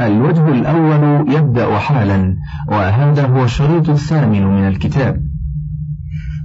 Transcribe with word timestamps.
الوجه 0.00 0.48
الأول 0.48 1.32
يبدأ 1.34 1.78
حالا 1.78 2.36
وهذا 2.68 3.26
هو 3.26 3.44
الشريط 3.44 3.88
الثامن 3.88 4.46
من 4.46 4.68
الكتاب. 4.68 5.20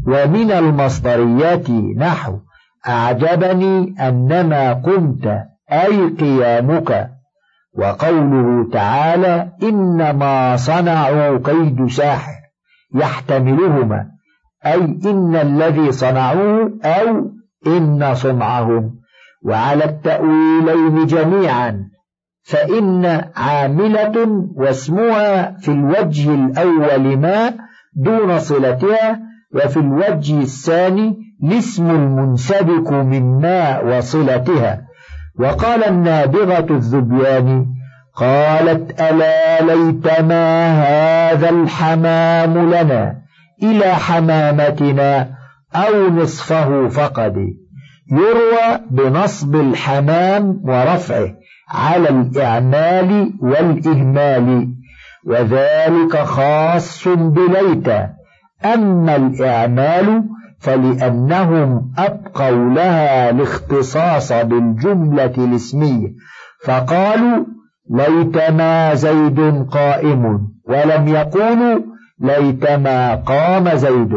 ومن 0.08 0.52
المصدريات 0.52 1.70
نحو 1.98 2.40
أعجبني 2.88 3.96
أنما 4.00 4.74
قمت 4.74 5.44
أي 5.72 6.10
قيامك؟ 6.10 7.10
وقوله 7.78 8.70
تعالى 8.72 9.52
إنما 9.64 10.56
صنعوا 10.56 11.38
كيد 11.38 11.88
ساحر 11.88 12.42
يحتملهما 12.96 14.06
أي 14.66 15.00
إن 15.06 15.36
الذي 15.36 15.92
صنعوه 15.92 16.72
أو 16.84 17.32
إن 17.68 18.14
صنعهم. 18.14 19.02
وعلى 19.44 19.86
التأويلين 19.86 21.06
جميعا 21.06 21.91
فإن 22.44 23.22
عاملة 23.36 24.48
واسمها 24.56 25.58
في 25.58 25.72
الوجه 25.72 26.34
الأول 26.36 27.18
ما 27.18 27.54
دون 27.96 28.40
صلتها 28.40 29.20
وفي 29.56 29.78
الوجه 29.78 30.40
الثاني 30.40 31.18
الاسم 31.44 31.90
المنسبك 31.90 32.92
من 32.92 33.42
ما 33.42 33.80
وصلتها. 33.80 34.82
وقال 35.40 35.84
النابغة 35.84 36.76
الذبيان 36.76 37.66
قالت 38.16 39.02
ألا 39.02 39.62
ليتما 39.62 40.72
هذا 40.72 41.50
الحمام 41.50 42.70
لنا 42.70 43.16
إلى 43.64 43.96
حمامتنا 43.96 45.30
أو 45.76 46.10
نصفه 46.10 46.88
فقد. 46.88 47.36
يروى 48.12 48.80
بنصب 48.90 49.56
الحمام 49.56 50.62
ورفعه. 50.64 51.41
على 51.74 52.10
الإعمال 52.10 53.34
والإهمال 53.42 54.68
وذلك 55.26 56.18
خاص 56.18 57.08
بليت. 57.08 57.88
أما 58.66 59.16
الإعمال 59.16 60.24
فلأنهم 60.60 61.92
أبقوا 61.98 62.74
لها 62.74 63.30
الاختصاص 63.30 64.32
بالجملة 64.32 65.34
الاسمية 65.38 66.08
فقالوا 66.66 67.46
ليتما 67.90 68.94
زيد 68.94 69.66
قائم 69.72 70.48
ولم 70.68 71.08
يقولوا 71.08 71.80
ليتما 72.20 73.16
قام 73.16 73.70
زيد. 73.76 74.14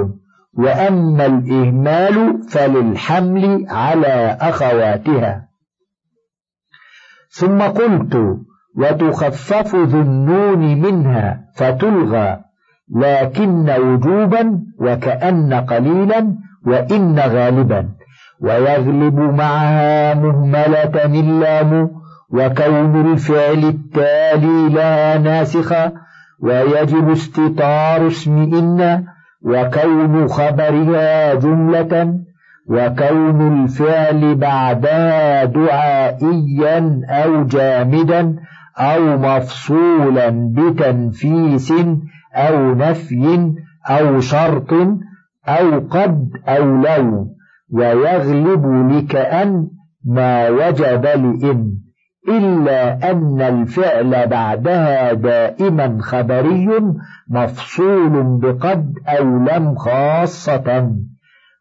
وأما 0.58 1.26
الإهمال 1.26 2.42
فللحمل 2.48 3.66
على 3.70 4.38
أخواتها. 4.40 5.43
ثم 7.38 7.62
قلت 7.62 8.14
وتخفف 8.76 9.74
ذو 9.74 10.00
النون 10.00 10.80
منها 10.80 11.40
فتلغى 11.54 12.40
لكن 12.94 13.70
وجوبا 13.70 14.60
وكأن 14.80 15.54
قليلا 15.54 16.34
وإن 16.66 17.18
غالبا. 17.18 17.88
ويغلب 18.40 19.18
معها 19.18 20.14
مهملة 20.14 21.04
اللام 21.04 21.90
وكون 22.30 23.12
الفعل 23.12 23.64
التالي 23.64 24.68
لا 24.68 25.18
ناسخا 25.18 25.92
ويجب 26.40 27.10
استطار 27.10 28.06
اسم 28.06 28.38
إن 28.38 29.04
وكون 29.42 30.28
خبرها 30.28 31.34
جملة 31.34 32.14
وكون 32.68 33.64
الفعل 33.64 34.34
بعدها 34.34 35.44
دعائيا 35.44 37.00
أو 37.08 37.44
جامدا 37.44 38.36
أو 38.78 39.18
مفصولا 39.18 40.52
بتنفيس 40.56 41.72
أو 42.34 42.74
نفي 42.74 43.54
أو 43.90 44.20
شرط 44.20 44.72
أو 45.48 45.80
قد 45.90 46.28
أو 46.48 46.64
لو 46.64 47.28
ويغلب 47.72 48.92
لكأن 48.92 49.68
ما 50.04 50.48
وجب 50.48 51.04
لإن 51.04 51.74
إلا 52.28 53.10
أن 53.10 53.42
الفعل 53.42 54.26
بعدها 54.26 55.12
دائما 55.12 55.98
خبري 56.00 56.68
مفصول 57.28 58.38
بقد 58.40 58.94
أو 59.08 59.24
لم 59.24 59.74
خاصة. 59.74 60.90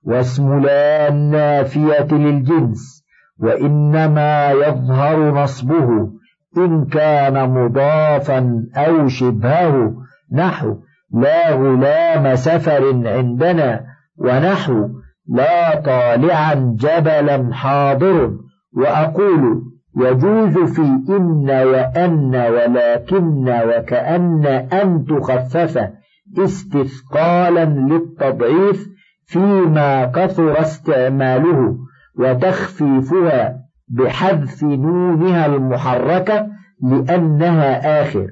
واسم 0.06 0.59
لا 0.59 1.08
النافية 1.08 2.08
للجنس 2.12 3.03
وإنما 3.40 4.52
يظهر 4.52 5.44
نصبه 5.44 6.09
إن 6.58 6.86
كان 6.86 7.50
مضافا 7.50 8.66
أو 8.75 9.08
شبهه. 9.08 9.96
نحو 10.31 10.75
لا 11.13 11.52
غلام 11.52 12.36
سفر 12.36 13.08
عندنا 13.08 13.86
ونحو 14.18 14.88
لا 15.28 15.80
طالعا 15.80 16.75
جبلا 16.80 17.53
حاضر. 17.53 18.31
وأقول 18.78 19.62
يجوز 19.97 20.58
في 20.58 20.81
إن 21.09 21.50
وأن 21.50 22.36
ولكن 22.36 23.50
وكأن 23.50 24.46
أن 24.74 25.06
تخفف 25.06 25.90
استثقالا 26.38 27.66
للتضعيف 27.66 28.93
فيما 29.33 30.05
كثر 30.05 30.61
استعماله 30.61 31.77
وتخفيفها 32.19 33.55
بحذف 33.88 34.63
نونها 34.63 35.45
المحركة 35.45 36.47
لأنها 36.83 38.01
آخر. 38.01 38.27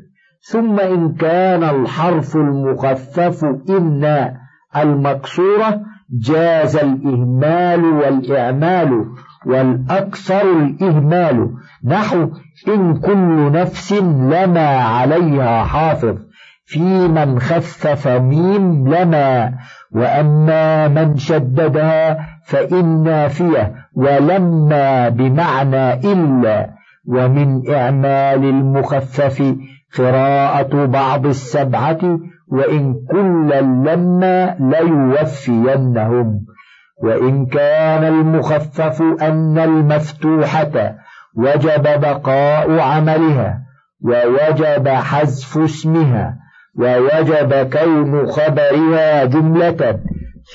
ثم 0.51 0.79
إن 0.79 1.13
كان 1.13 1.63
الحرف 1.63 2.35
المخفف 2.35 3.45
إن 3.69 4.34
المكسورة 4.78 5.81
جاز 6.12 6.75
الإهمال 6.75 7.85
والإعمال 7.85 9.06
والأكثر 9.45 10.41
الإهمال. 10.41 11.50
نحو 11.85 12.29
إن 12.68 12.97
كل 12.97 13.51
نفس 13.51 13.94
لما 13.94 14.68
عليها 14.68 15.63
حافظ 15.63 16.18
في 16.66 17.07
من 17.07 17.39
خفف 17.39 18.07
ميم 18.07 18.88
لما 18.88 19.53
وأما 19.91 20.88
من 20.88 21.18
شددها 21.18 22.28
فإن 22.46 23.03
نافية 23.03 23.74
ولما 23.96 25.09
بمعنى 25.09 25.94
إلا 25.94 26.69
ومن 27.07 27.69
إعمال 27.69 28.46
المخفف 28.46 29.56
قراءة 29.97 30.85
بعض 30.85 31.25
السبعة 31.25 32.19
وإن 32.47 32.96
كلا 33.12 33.62
لما 33.62 34.56
ليوفينهم. 34.59 36.46
وإن 37.03 37.46
كان 37.46 38.03
المخفف 38.03 39.01
أن 39.22 39.57
المفتوحة 39.57 40.96
وجب 41.38 41.84
بقاء 41.84 42.80
عملها 42.80 43.62
ووجب 44.01 44.88
حذف 44.88 45.57
اسمها 45.57 46.41
ووجب 46.80 47.70
كون 47.74 48.26
خبرها 48.26 49.26
جملة. 49.26 50.00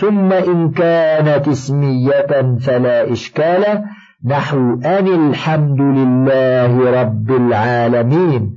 ثم 0.00 0.32
إن 0.32 0.71
كانت 0.71 1.49
اسمية 1.49 2.56
فلا 2.60 3.12
إشكال. 3.12 3.84
نحو 4.25 4.81
أن 4.84 5.28
الحمد 5.28 5.81
لله 5.81 7.00
رب 7.00 7.31
العالمين. 7.31 8.56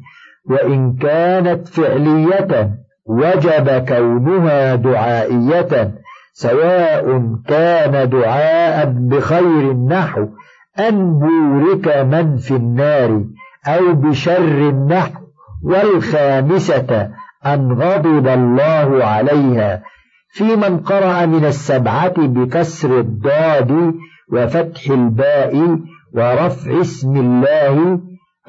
وإن 0.49 0.93
كانت 0.93 1.67
فعلية 1.67 2.71
وجب 3.05 3.85
كونها 3.87 4.75
دعائية. 4.75 5.91
سواء 6.33 7.35
كان 7.47 8.09
دعاء 8.09 8.85
بخير 8.85 9.71
النحو 9.71 10.27
أن 10.79 11.19
بورك 11.19 11.87
من 11.87 12.37
في 12.37 12.55
النار 12.55 13.23
أو 13.67 13.93
بشر 13.93 14.69
النحو 14.69 15.19
والخامسة 15.63 17.09
أن 17.45 17.71
غضب 17.71 18.27
الله 18.27 19.05
عليها 19.05 19.81
في 20.31 20.55
من 20.55 20.77
قرأ 20.77 21.25
من 21.25 21.45
السبعة 21.45 22.13
بكسر 22.27 22.99
الضاد 22.99 23.93
وفتح 24.33 24.89
الباء 24.89 25.79
ورفع 26.13 26.81
اسم 26.81 27.15
الله 27.15 27.99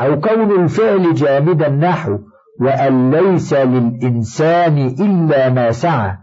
أو 0.01 0.21
كون 0.21 0.63
الفعل 0.63 1.15
جامدا 1.15 1.69
نحو 1.69 2.19
وأن 2.61 3.11
ليس 3.11 3.55
للإنسان 3.55 4.87
إلا 4.87 5.49
ما 5.49 5.71
سعى 5.71 6.17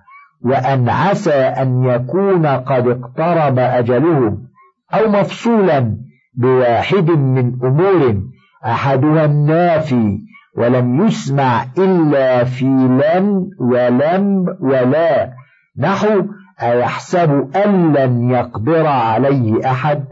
وأن 0.46 0.90
عسى 0.90 1.34
أن 1.34 1.84
يكون 1.84 2.46
قد 2.46 2.88
اقترب 2.88 3.60
أجلهم 3.60 4.48
أو 4.94 5.10
مفصولا 5.10 5.98
بواحد 6.34 7.10
من 7.12 7.60
أمور 7.64 8.22
أحدها 8.66 9.26
النافي 9.26 10.20
ولم 10.58 11.06
يسمع 11.06 11.66
إلا 11.78 12.44
في 12.44 12.66
لم 12.66 13.50
ولم 13.60 14.46
ولا. 14.62 15.32
نحو 15.80 16.24
أيحسب 16.62 17.56
أن 17.56 17.94
لن 17.94 18.30
يقدر 18.30 18.88
عليه 18.88 19.72
أحد؟ 19.72 20.04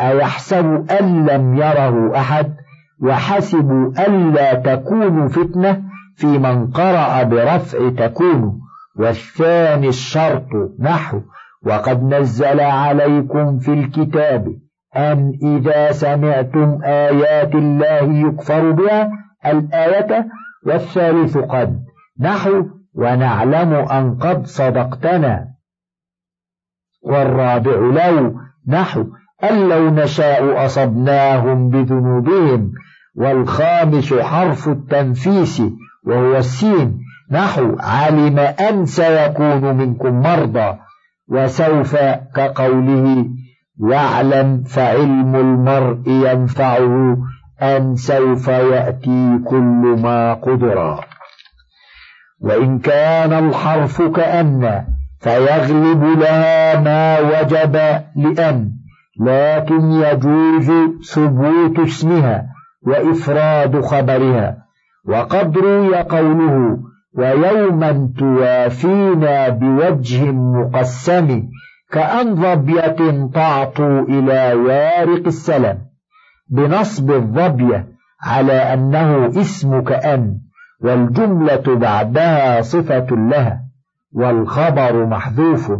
أيحسب 0.00 0.90
أن 1.00 1.26
لم 1.26 1.56
يره 1.56 2.16
أحد؟ 2.16 2.54
وحسبوا 3.02 3.92
ألا 4.06 4.54
تكون 4.54 5.28
فتنة 5.28 5.82
في 6.16 6.26
من 6.26 6.66
قرأ 6.66 7.22
برفع 7.22 7.88
تكون. 7.88 8.60
والثاني 8.98 9.88
الشرط 9.88 10.46
نحو 10.80 11.20
وقد 11.66 12.02
نزل 12.14 12.60
عليكم 12.60 13.58
في 13.58 13.72
الكتاب 13.72 14.46
أن 14.96 15.32
إذا 15.42 15.92
سمعتم 15.92 16.78
آيات 16.84 17.54
الله 17.54 18.28
يكفر 18.28 18.70
بها 18.70 19.23
الآية 19.46 20.26
والثالث 20.66 21.38
قد 21.38 21.84
نحو 22.20 22.64
ونعلم 22.94 23.72
أن 23.72 24.14
قد 24.18 24.46
صدقتنا. 24.46 25.48
والرابع 27.02 27.76
لو 27.76 28.40
نحو 28.68 29.04
أن 29.44 29.68
لو 29.68 29.90
نشاء 29.90 30.64
أصبناهم 30.66 31.68
بذنوبهم. 31.68 32.72
والخامس 33.16 34.14
حرف 34.14 34.68
التنفيس 34.68 35.62
وهو 36.06 36.36
السين 36.36 36.98
نحو 37.30 37.76
علم 37.80 38.38
أن 38.38 38.86
سيكون 38.86 39.76
منكم 39.76 40.22
مرضى. 40.22 40.78
وسوف 41.28 41.96
كقوله 42.36 43.26
واعلم 43.78 44.62
فعلم 44.62 45.36
المرء 45.36 46.08
ينفعه 46.08 47.16
أن 47.64 47.96
سوف 47.96 48.48
يأتي 48.48 49.38
كل 49.46 49.96
ما 50.02 50.34
قدر 50.34 51.00
وإن 52.40 52.78
كان 52.78 53.32
الحرف 53.32 54.02
كأن 54.02 54.84
فيغلب 55.20 56.04
لها 56.04 56.80
ما 56.80 57.20
وجب 57.20 57.76
لأن 58.16 58.70
لكن 59.20 59.90
يجوز 59.90 60.70
ثبوت 61.12 61.78
اسمها 61.78 62.46
وإفراد 62.86 63.80
خبرها. 63.80 64.56
وقد 65.08 65.58
روي 65.58 65.96
قوله 65.96 66.78
ويوما 67.14 68.12
توافينا 68.18 69.48
بوجه 69.48 70.32
مقسم 70.32 71.42
كأن 71.92 72.34
ظبية 72.36 73.28
تعطو 73.34 74.00
إلى 74.00 74.54
وارق 74.54 75.26
السلم. 75.26 75.78
بنصب 76.48 77.10
الظبية 77.10 77.88
على 78.22 78.52
أنه 78.52 79.26
اسم 79.26 79.80
كأن 79.80 80.38
والجملة 80.80 81.76
بعدها 81.76 82.60
صفة 82.60 83.06
لها 83.10 83.60
والخبر 84.12 85.06
محذوف 85.06 85.72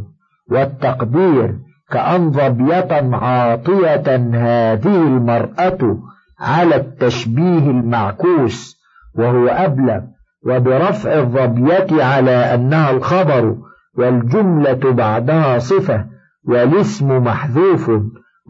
والتقدير 0.51 1.59
كأن 1.91 2.33
ظبية 2.33 3.17
عاطية 3.17 4.17
هذه 4.35 5.03
المرأة 5.03 5.99
على 6.41 6.77
التشبيه 6.77 7.71
المعكوس 7.71 8.77
وهو 9.15 9.49
أبلغ 9.49 10.01
وبرفع 10.47 11.19
الظبية 11.19 12.05
على 12.05 12.55
أنها 12.55 12.91
الخبر 12.91 13.57
والجملة 13.99 14.93
بعدها 14.93 15.59
صفة 15.59 16.05
والاسم 16.45 17.25
محذوف 17.25 17.91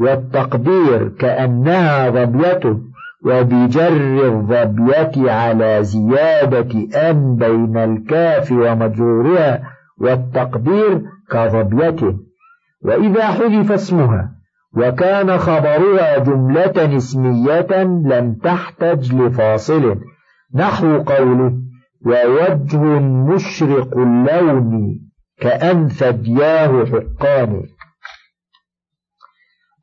والتقدير 0.01 1.09
كأنها 1.09 2.11
ظبية 2.11 2.79
وبجر 3.25 4.27
الظبية 4.27 5.33
على 5.33 5.85
زيادة 5.85 7.11
أن 7.11 7.37
بين 7.37 7.77
الكاف 7.77 8.53
ومجرورها 8.53 9.63
والتقدير 10.01 11.03
كظبية 11.31 12.17
وإذا 12.83 13.27
حذف 13.27 13.73
اسمها 13.73 14.35
وكان 14.77 15.39
خبرها 15.39 16.19
جملة 16.19 16.97
اسمية 16.97 17.83
لم 17.83 18.35
تحتج 18.43 19.15
لفاصل. 19.15 20.01
نحو 20.55 20.99
قوله 20.99 21.53
ووجه 22.07 22.79
مشرق 23.01 23.97
اللون 23.99 25.01
كأن 25.41 25.89
ثدياه 25.89 26.85
حقان. 26.85 27.63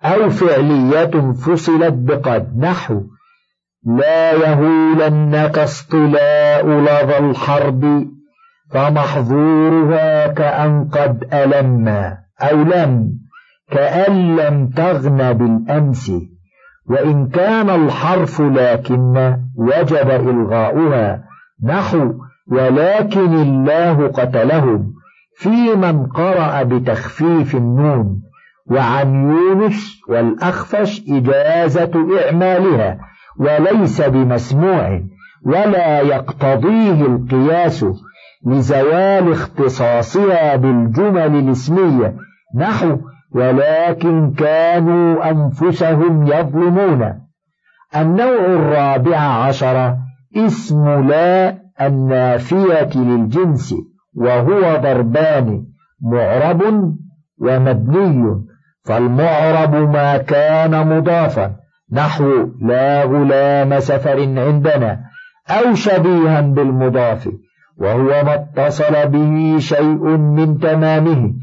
أو 0.04 0.30
فعلية 0.30 1.32
فصلت 1.32 1.94
بقد 1.94 2.58
نحو. 2.58 3.02
لا 3.86 4.32
يهولنك 4.32 5.58
اصطلاء 5.58 6.68
لظى 6.68 7.18
الحرب 7.18 8.08
فمحظورها 8.72 10.28
كأن 10.28 10.90
قد 10.92 11.34
ألما 11.34 12.18
أو 12.42 12.58
لم 12.58 13.12
كأن 13.72 14.36
لم 14.36 14.68
تغن 14.68 15.34
بالأمس. 15.34 16.12
وإن 16.90 17.28
كان 17.30 17.70
الحرف 17.70 18.42
لكن 18.42 19.38
وجب 19.56 20.10
إلغاؤها 20.10 21.24
نحو 21.64 22.14
ولكن 22.52 23.34
الله 23.34 24.08
قتلهم 24.08 24.94
في 25.38 25.76
من 25.76 26.06
قرأ 26.06 26.64
بتخفيف 26.64 27.56
النون. 27.56 28.31
وعن 28.72 29.32
يونس 29.32 30.02
والأخفش 30.10 31.04
إجازة 31.10 31.92
إعمالها 32.20 33.00
وليس 33.40 34.02
بمسموع 34.02 35.02
ولا 35.46 36.00
يقتضيه 36.00 37.06
القياس 37.06 37.86
لزوال 38.46 39.32
اختصاصها 39.32 40.56
بالجمل 40.56 41.36
الاسمية 41.36 42.16
نحو 42.58 42.98
ولكن 43.32 44.32
كانوا 44.32 45.30
أنفسهم 45.32 46.28
يظلمون. 46.28 47.14
النوع 47.96 48.46
الرابع 48.46 49.18
عشر 49.18 49.96
اسم 50.38 51.08
لا 51.08 51.58
النافية 51.82 52.90
للجنس 52.96 53.76
وهو 54.16 54.82
ضربان 54.82 55.66
معرب 56.02 56.62
ومبني. 57.42 58.51
فالمعرب 58.86 59.76
ما 59.76 60.18
كان 60.18 60.88
مضافا. 60.88 61.62
نحو 61.92 62.50
لا 62.62 63.04
غلام 63.04 63.80
سفر 63.80 64.20
عندنا 64.20 65.00
أو 65.50 65.74
شبيها 65.74 66.42
بالمضاف 66.42 67.30
وهو 67.78 68.24
ما 68.24 68.34
اتصل 68.34 69.08
به 69.08 69.58
شيء 69.60 70.04
من 70.18 70.60
تمامه 70.60 71.34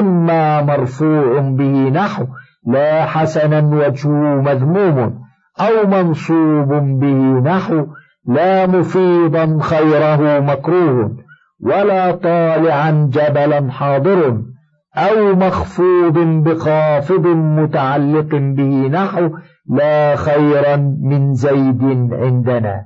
إما 0.00 0.62
مرفوع 0.62 1.40
به 1.40 1.90
نحو 1.90 2.26
لا 2.66 3.04
حسنا 3.06 3.60
وجهه 3.76 4.42
مذموم 4.42 5.18
أو 5.60 5.86
منصوب 5.86 6.68
به 7.00 7.50
نحو 7.50 7.86
لا 8.26 8.66
مفيضا 8.66 9.58
خيره 9.60 10.40
مكروه 10.40 11.16
ولا 11.60 12.10
طالعا 12.10 13.10
جبلا 13.12 13.70
حاضر. 13.70 14.36
أو 14.96 15.34
مخفوض 15.34 16.18
بخافض 16.18 17.26
متعلق 17.26 18.28
به 18.30 18.88
نحو 18.88 19.30
لا 19.70 20.16
خيرا 20.16 20.76
من 21.02 21.34
زيد 21.34 22.12
عندنا. 22.12 22.84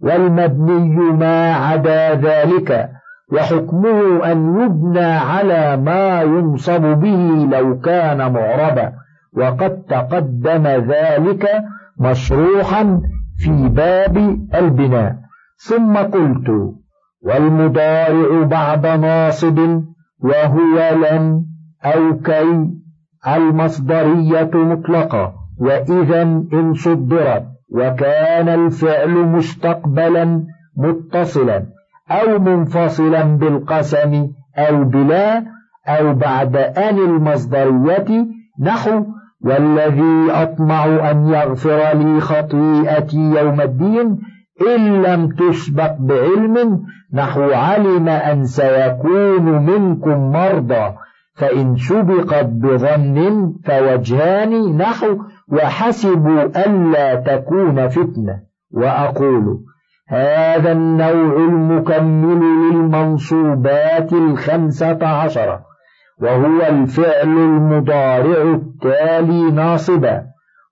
والمبني 0.00 1.12
ما 1.12 1.54
عدا 1.54 2.14
ذلك 2.14 2.90
وحكمه 3.32 4.32
أن 4.32 4.60
يبنى 4.60 5.12
على 5.14 5.76
ما 5.76 6.22
ينصب 6.22 6.82
به 6.82 7.48
لو 7.58 7.80
كان 7.80 8.32
معربا. 8.32 8.92
وقد 9.36 9.82
تقدم 9.82 10.66
ذلك 10.66 11.48
مشروحا 12.00 13.00
في 13.38 13.68
باب 13.68 14.16
البناء. 14.54 15.16
ثم 15.56 15.96
قلت 15.96 16.74
والمضارع 17.22 18.42
بعد 18.42 18.86
ناصب 18.86 19.82
وهو 20.22 20.94
لن 21.02 21.44
أو 21.84 22.18
كي 22.18 22.70
المصدرية 23.26 24.50
مطلقة 24.54 25.34
وإذا 25.58 26.22
إن 26.52 26.74
صدرت 26.74 27.44
وكان 27.72 28.48
الفعل 28.48 29.10
مستقبلا 29.10 30.44
متصلا 30.76 31.62
أو 32.10 32.38
منفصلا 32.38 33.22
بالقسم 33.22 34.28
أو 34.58 34.84
بلا 34.84 35.44
أو 35.88 36.14
بعد 36.14 36.56
أن 36.56 36.98
المصدرية 36.98 38.26
نحو 38.60 39.04
والذي 39.44 40.30
أطمع 40.30 41.10
أن 41.10 41.28
يغفر 41.28 41.96
لي 41.98 42.20
خطيئتي 42.20 43.16
يوم 43.16 43.60
الدين 43.60 44.18
إن 44.60 45.02
لم 45.02 45.28
تسبق 45.28 45.96
بعلم 45.98 46.82
نحو 47.12 47.42
علم 47.52 48.08
أن 48.08 48.44
سيكون 48.44 49.44
منكم 49.66 50.32
مرضى 50.32 50.94
فإن 51.34 51.76
سبقت 51.76 52.46
بظن 52.46 53.52
فوجهان 53.64 54.76
نحو 54.76 55.18
وحسبوا 55.48 56.42
ألا 56.66 57.14
تكون 57.14 57.88
فتنة. 57.88 58.46
وأقول 58.70 59.60
هذا 60.08 60.72
النوع 60.72 61.36
المكمل 61.36 62.40
للمنصوبات 62.40 64.12
الخمسة 64.12 65.06
عشرة 65.06 65.60
وهو 66.22 66.62
الفعل 66.68 67.28
المضارع 67.28 68.54
التالي 68.54 69.50
ناصبا 69.50 70.22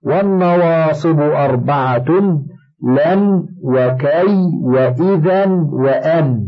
والنواصب 0.03 1.19
أربعة 1.19 2.05
لن 2.83 3.45
وكي 3.63 4.51
وإذا 4.61 5.45
وأن. 5.71 6.47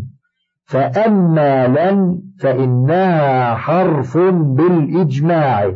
فأما 0.65 1.67
لن 1.67 2.19
فإنها 2.39 3.55
حرف 3.55 4.17
بالإجماع 4.31 5.71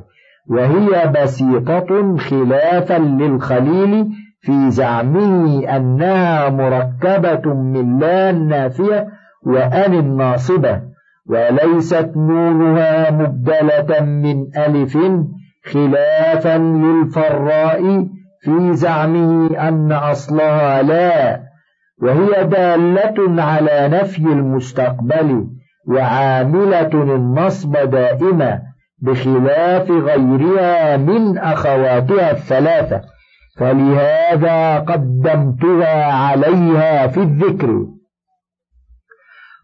وهي 0.49 1.11
بسيطة 1.15 2.17
خلافا 2.17 2.97
للخليل 2.97 4.09
في 4.41 4.71
زعمه 4.71 5.63
أنها 5.75 6.49
مركبة 6.49 7.53
من 7.53 7.99
لا 7.99 8.29
النافية 8.29 9.07
وأن 9.45 9.93
الناصبة 9.93 10.81
وليست 11.29 12.11
نونها 12.15 13.11
مبدلة 13.11 14.01
من 14.05 14.45
ألف 14.57 14.97
خلافا 15.65 16.57
للفراء 16.57 18.07
في 18.41 18.73
زعمه 18.73 19.57
أن 19.67 19.91
أصلها 19.91 20.81
لا 20.81 21.43
وهي 22.01 22.43
دالة 22.43 23.43
على 23.43 23.87
نفي 23.87 24.25
المستقبل 24.25 25.47
وعاملة 25.87 26.89
النصب 26.93 27.77
دائمة 27.77 28.61
بخلاف 29.01 29.91
غيرها 29.91 30.97
من 30.97 31.37
أخواتها 31.37 32.31
الثلاثة. 32.31 33.01
فلهذا 33.57 34.79
قدمتها 34.79 36.13
عليها 36.13 37.07
في 37.07 37.19
الذكر. 37.19 37.85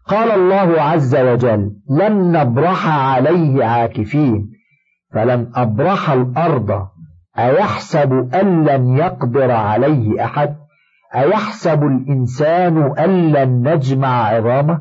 قال 0.06 0.30
الله 0.30 0.82
عز 0.82 1.16
وجل 1.16 1.72
لن 1.90 2.32
نبرح 2.32 2.88
عليه 2.88 3.64
عاكفين 3.64 4.50
فلن 5.14 5.52
أبرح 5.54 6.10
الأرض. 6.10 6.88
أيحسب 7.38 8.34
أن 8.34 8.64
لن 8.64 8.96
يقدر 8.96 9.50
عليه 9.50 10.24
أحد؟ 10.24 10.56
أيحسب 11.14 11.82
الإنسان 11.82 12.98
أن 12.98 13.32
لن 13.32 13.68
نجمع 13.68 14.28
عظامه؟ 14.28 14.80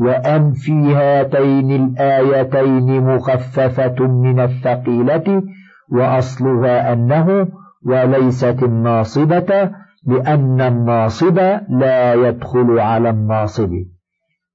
وأن 0.00 0.52
في 0.52 0.94
هاتين 0.94 1.70
الآيتين 1.70 3.00
مخففة 3.00 4.06
من 4.06 4.40
الثقيلة 4.40 5.42
وأصلها 5.92 6.92
أنه 6.92 7.48
وليست 7.86 8.62
الناصبة 8.62 9.70
لأن 10.06 10.60
الناصب 10.60 11.38
لا 11.68 12.14
يدخل 12.14 12.78
على 12.78 13.10
الناصب. 13.10 13.72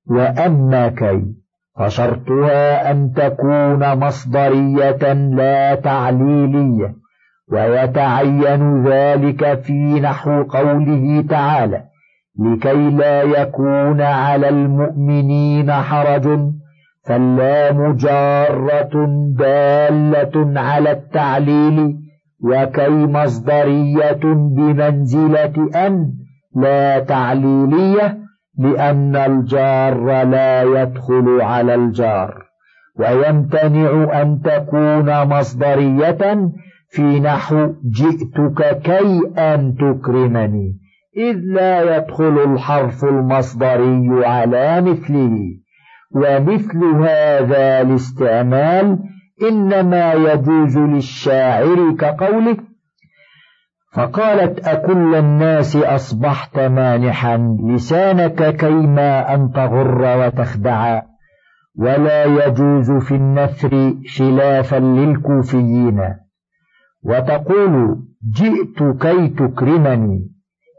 وأما 0.08 0.88
كي 0.88 1.25
فشرطها 1.79 2.91
أن 2.91 3.13
تكون 3.13 3.98
مصدرية 3.98 5.13
لا 5.13 5.75
تعليلية. 5.75 7.00
ويتعين 7.51 8.84
ذلك 8.88 9.62
في 9.62 10.00
نحو 10.00 10.43
قوله 10.43 11.25
تعالى 11.29 11.84
لكي 12.39 12.89
لا 12.89 13.22
يكون 13.22 14.01
على 14.01 14.50
المؤمنين 14.50 15.72
حرج 15.72 16.39
فاللام 17.05 17.96
جارة 17.96 19.05
دالة 19.38 20.60
على 20.62 20.91
التعليل 20.91 21.98
وكي 22.43 22.89
مصدرية 22.89 24.24
بمنزلة 24.55 25.70
أن 25.88 26.13
لا 26.55 27.00
تعليلية 27.00 28.17
لأن 28.58 29.15
الجار 29.15 30.24
لا 30.24 30.63
يدخل 30.63 31.41
على 31.41 31.75
الجار. 31.75 32.43
ويمتنع 33.00 34.22
أن 34.22 34.41
تكون 34.41 35.24
مصدرية 35.24 36.51
في 36.93 37.19
نحو 37.19 37.74
جئتك 37.89 38.81
كي 38.83 39.21
أن 39.38 39.75
تكرمني 39.75 40.77
إذ 41.17 41.36
لا 41.36 41.98
يدخل 41.98 42.53
الحرف 42.53 43.03
المصدري 43.03 44.25
على 44.25 44.81
مثله 44.81 45.38
ومثل 46.12 46.83
هذا 46.86 47.81
الاستعمال 47.81 49.00
إنما 49.50 50.13
يجوز 50.13 50.77
للشاعر 50.77 51.95
كقوله 52.00 52.57
فقالت 53.93 54.67
أكل 54.67 55.15
الناس 55.15 55.75
أصبحت 55.75 56.60
مانحا 56.60 57.57
لسانك 57.67 58.55
كيما 58.55 59.33
أن 59.33 59.51
تغر 59.51 60.25
وتخدع 60.25 61.01
ولا 61.75 62.24
يجوز 62.25 62.91
في 62.91 63.15
النثر 63.15 63.93
خلافا 64.17 64.79
للكوفيين. 64.79 66.01
وتقول 67.03 67.98
جئت 68.34 68.84
كي 69.01 69.27
تكرمني 69.27 70.31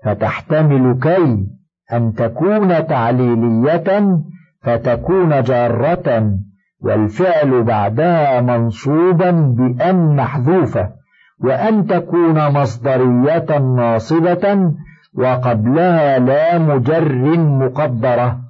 فتحتمل 0.05 0.99
كي 1.01 1.47
أن 1.93 2.13
تكون 2.15 2.87
تعليلية 2.87 4.19
فتكون 4.63 5.43
جارة 5.43 6.39
والفعل 6.81 7.63
بعدها 7.63 8.41
منصوبا 8.41 9.31
بأن 9.31 10.17
محذوفة 10.17 10.91
وأن 11.41 11.87
تكون 11.87 12.53
مصدرية 12.53 13.59
ناصبة 13.59 14.73
وقبلها 15.15 16.19
لا 16.19 16.59
مجر 16.59 17.39
مقدرة 17.39 18.41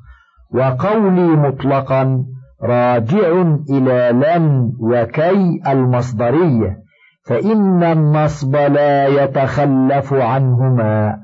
وقولي 0.54 1.26
مطلقا 1.36 2.24
راجع 2.62 3.42
إلى 3.70 4.10
لن 4.12 4.72
وكي 4.80 5.60
المصدرية. 5.66 6.81
فإن 7.24 7.82
النصب 7.82 8.56
لا 8.56 9.06
يتخلف 9.06 10.12
عنهما 10.12 11.18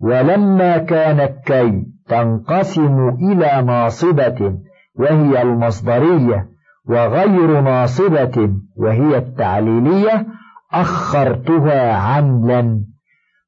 ولما 0.00 0.78
كانت 0.78 1.32
كي 1.46 1.86
تنقسم 2.08 3.08
إلى 3.08 3.62
ناصبة 3.66 4.54
وهي 4.98 5.42
المصدرية 5.42 6.48
وغير 6.88 7.60
ناصبة 7.60 8.50
وهي 8.76 9.16
التعليلية 9.16 10.26
أخرتها 10.72 11.92
عملا. 11.92 12.84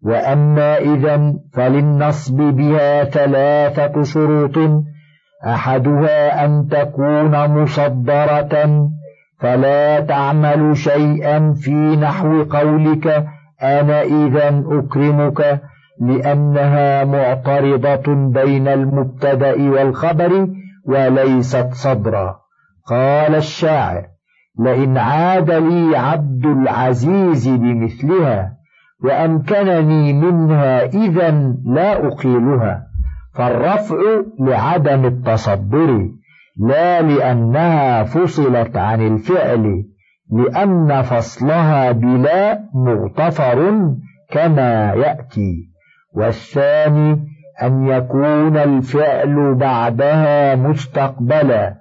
وأما 0.03 0.79
إذا 0.79 1.35
فللنصب 1.53 2.37
بها 2.37 3.05
ثلاثة 3.05 4.03
شروط 4.03 4.85
أحدها 5.47 6.45
أن 6.45 6.69
تكون 6.69 7.63
مصدرة 7.63 8.91
فلا 9.45 10.01
تعمل 10.01 10.77
شيئا 10.77 11.53
في 11.53 11.97
نحو 11.97 12.43
قولك 12.43 13.27
أنا 13.63 14.03
إذا 14.03 14.65
أكرمك 14.67 15.61
لأنها 16.01 17.05
معترضة 17.05 18.15
بين 18.15 18.69
المبتدأ 18.69 19.71
والخبر 19.71 20.49
وليست 20.87 21.69
صدرا. 21.73 22.37
قال 22.87 23.35
الشاعر 23.35 24.07
لئن 24.59 24.99
عاد 24.99 25.51
لي 25.51 25.97
عبد 25.97 26.47
العزيز 26.47 27.49
بمثلها 27.49 28.53
وأمكنني 29.05 30.13
منها 30.13 30.85
إذا 30.85 31.31
لا 31.65 32.07
أقيلها 32.07 32.87
فالرفع 33.35 33.97
لعدم 34.41 35.05
التصدر 35.05 36.09
لا 36.57 37.03
لأنها 37.03 38.05
فصلت 38.05 38.77
عن 38.77 39.07
الفعل 39.07 39.85
لأن 40.31 41.03
فصلها 41.03 41.93
بلا 41.93 42.61
مغتفر 42.75 43.89
كما 44.31 44.93
يأتي. 44.93 45.71
والثاني 46.13 47.27
أن 47.63 47.87
يكون 47.87 48.57
الفعل 48.57 49.55
بعدها 49.55 50.55
مستقبلا. 50.55 51.75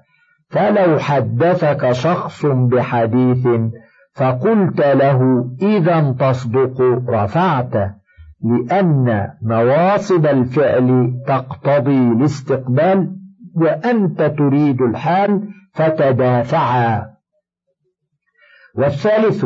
فلو 0.49 0.99
حدثك 0.99 1.91
شخص 1.91 2.45
بحديث 2.45 3.47
فقلت 4.15 4.79
له 4.79 5.49
إذا 5.61 6.15
تصدق 6.19 6.81
رفعت 7.09 7.73
لأن 8.43 9.29
نواصب 9.43 10.25
الفعل 10.25 11.13
تقتضي 11.27 11.97
الاستقبال 11.97 13.15
وأنت 13.55 14.21
تريد 14.21 14.81
الحال 14.81 15.47
فتدافعا. 15.73 17.13
والثالث 18.75 19.45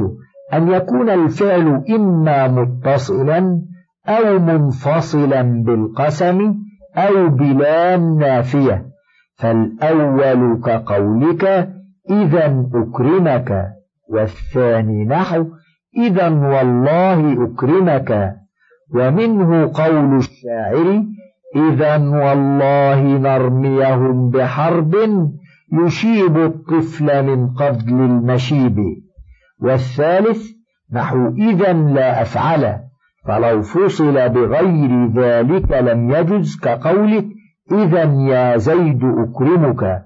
أن 0.54 0.72
يكون 0.72 1.10
الفعل 1.10 1.84
إما 1.90 2.48
متصلا 2.48 3.62
أو 4.08 4.40
منفصلا 4.40 5.42
بالقسم 5.42 6.56
أو 6.96 7.30
بلام 7.30 8.20
نافية. 8.20 8.86
فالأول 9.36 10.62
كقولك 10.62 11.70
إذا 12.10 12.66
أكرمك. 12.74 13.68
والثاني 14.10 15.06
نحو 15.06 15.46
إذا 15.98 16.30
والله 16.30 17.46
أكرمك. 17.46 18.36
ومنه 18.96 19.72
قول 19.74 20.16
الشاعر 20.16 21.04
إذا 21.58 21.98
والله 21.98 23.02
نرميهم 23.02 24.30
بحرب 24.30 24.96
يشيب 25.74 26.38
الطفل 26.38 27.26
من 27.26 27.48
قبل 27.54 27.94
المشيب. 27.94 28.78
والثالث 29.62 30.48
نحو 30.94 31.28
إذا 31.28 31.74
لا 31.74 32.22
أفعل 32.22 32.80
فلو 33.26 33.62
فصل 33.62 34.30
بغير 34.30 35.08
ذلك 35.08 35.72
لم 35.72 36.12
يجز 36.12 36.60
كقولك 36.60 37.26
إذا 37.72 38.04
يا 38.04 38.58
زيد 38.58 39.04
أكرمك. 39.04 40.04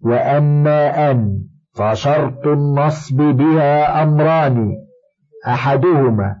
وأما 0.00 1.10
أن 1.10 1.38
فشرط 1.74 2.46
النصب 2.46 3.16
بها 3.16 4.02
أمران 4.02 4.72
أحدهما 5.46 6.36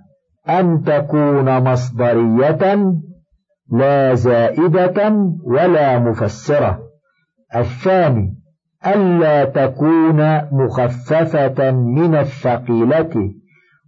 أن 0.48 0.82
تكون 0.82 1.72
مصدرية 1.72 2.92
لا 3.72 4.14
زائدة 4.14 5.28
ولا 5.44 5.98
مفسرة. 5.98 6.78
الثاني 7.56 8.34
ألا 8.86 9.44
تكون 9.44 10.40
مخففة 10.52 11.70
من 11.70 12.14
الثقيلة 12.14 13.34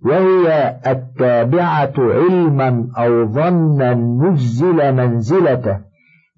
وهي 0.05 0.77
التابعة 0.87 1.93
علما 1.99 2.89
أو 2.99 3.27
ظنا 3.27 3.95
نزل 3.95 4.93
منزلته. 4.93 5.79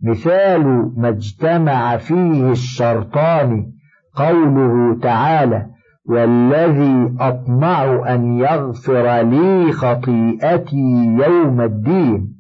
مثال 0.03 0.93
ما 0.97 1.09
اجتمع 1.09 1.97
فيه 1.97 2.51
الشرطان 2.51 3.67
قوله 4.15 4.99
تعالى 5.03 5.67
والذي 6.09 7.15
أطمع 7.21 8.15
أن 8.15 8.39
يغفر 8.39 9.21
لي 9.21 9.73
خطيئتي 9.73 11.17
يوم 11.27 11.61
الدين 11.61 12.36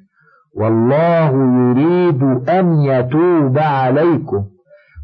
والله 0.56 1.32
يريد 1.70 2.22
أن 2.48 2.80
يتوب 2.80 3.58
عليكم. 3.58 4.44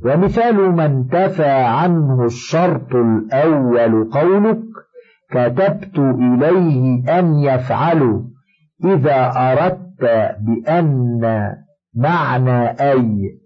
ومثال 0.05 0.57
ما 0.57 0.87
انتفى 0.87 1.51
عنه 1.51 2.25
الشرط 2.25 2.95
الأول 2.95 4.11
قولك 4.11 4.63
كتبت 5.31 5.99
إليه 5.99 7.03
أن 7.19 7.35
يفعلوا 7.35 8.23
إذا 8.85 9.33
أردت 9.37 10.37
بأن 10.41 11.21
معنى 11.95 12.67
أي 12.67 13.39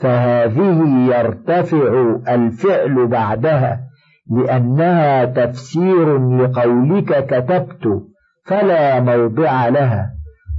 فهذه 0.00 0.88
يرتفع 1.08 2.16
الفعل 2.28 3.06
بعدها 3.06 3.80
لأنها 4.30 5.24
تفسير 5.24 6.36
لقولك 6.36 7.26
كتبت 7.26 8.02
فلا 8.46 9.00
موضع 9.00 9.68
لها. 9.68 10.13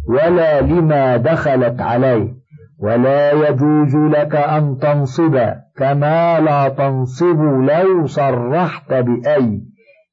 ولا 0.08 0.62
لما 0.62 1.18
دخلت 1.18 1.82
عليه 1.82 2.34
ولا 2.80 3.32
يجوز 3.32 3.96
لك 3.96 4.36
أن 4.36 4.78
تنصب 4.78 5.40
كما 5.78 6.40
لا 6.40 6.70
تنصب 6.70 7.42
لو 7.42 8.06
صرحت 8.08 8.94
بأي 8.94 9.62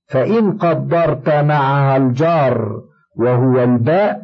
فإن 0.08 0.52
قدرت 0.52 1.28
معها 1.28 1.96
الجار 1.96 2.82
وهو 3.16 3.64
الباء 3.64 4.22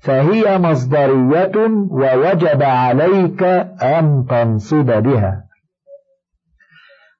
فهي 0.00 0.58
مصدرية 0.58 1.52
ووجب 1.90 2.62
عليك 2.62 3.42
أن 3.82 4.26
تنصب 4.30 5.02
بها. 5.02 5.44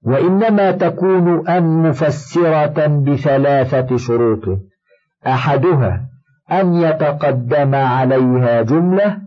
وإنما 0.02 0.70
تكون 0.70 1.48
أن 1.48 1.88
مفسرة 1.88 2.86
بثلاثة 2.86 3.96
شروط 3.96 4.58
أحدها 5.26 6.03
أن 6.52 6.74
يتقدم 6.74 7.74
عليها 7.74 8.62
جملة 8.62 9.18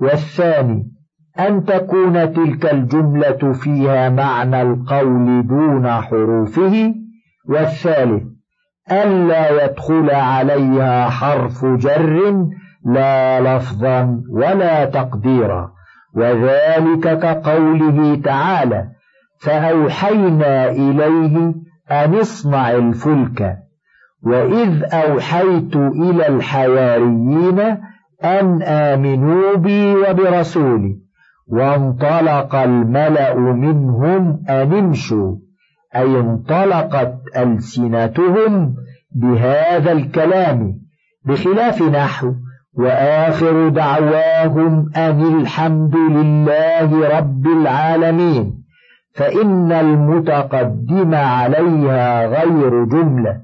والثاني 0.00 0.90
أن 1.38 1.64
تكون 1.64 2.32
تلك 2.32 2.72
الجملة 2.72 3.52
فيها 3.52 4.08
معنى 4.08 4.62
القول 4.62 5.46
دون 5.46 5.90
حروفه 5.90 6.94
والثالث 7.48 8.22
ألا 8.92 9.64
يدخل 9.64 10.10
عليها 10.10 11.08
حرف 11.10 11.64
جر 11.64 12.46
لا 12.84 13.40
لفظا 13.40 14.22
ولا 14.30 14.84
تقديرا 14.84 15.72
وذلك 16.14 17.18
كقوله 17.18 18.20
تعالى 18.24 18.88
فأوحينا 19.40 20.70
إليه 20.70 21.54
أن 21.90 22.14
اصنع 22.14 22.70
الفلك 22.70 23.63
وإذ 24.24 24.84
أوحيت 24.84 25.76
إلى 25.76 26.28
الحواريين 26.28 27.60
أن 28.24 28.62
آمنوا 28.62 29.56
بي 29.56 29.94
وبرسولي 29.94 30.96
وانطلق 31.48 32.54
الملأ 32.54 33.34
منهم 33.34 34.40
أن 34.48 34.72
امشوا. 34.72 35.36
أي 35.96 36.20
انطلقت 36.20 37.14
ألسنتهم 37.36 38.74
بهذا 39.14 39.92
الكلام 39.92 40.78
بخلاف 41.26 41.82
نحو 41.82 42.32
وآخر 42.74 43.68
دعواهم 43.68 44.90
أن 44.96 45.40
الحمد 45.40 45.96
لله 45.96 47.18
رب 47.18 47.46
العالمين. 47.46 48.64
فإن 49.14 49.72
المتقدم 49.72 51.14
عليها 51.14 52.26
غير 52.26 52.84
جملة 52.84 53.40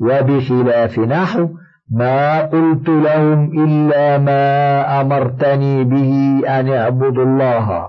وبخلاف 0.00 0.98
نحو 0.98 1.48
ما 1.90 2.40
قلت 2.40 2.88
لهم 2.88 3.64
إلا 3.64 4.18
ما 4.18 5.00
أمرتني 5.00 5.84
به 5.84 6.40
أن 6.48 6.68
اعبدوا 6.68 7.24
الله. 7.24 7.88